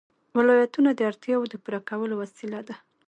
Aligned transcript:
ولایتونه 0.37 0.89
د 0.93 0.99
اړتیاوو 1.09 1.49
د 1.51 1.55
پوره 1.63 1.79
کولو 1.89 2.13
وسیله 2.21 2.59
ده. 2.67 2.75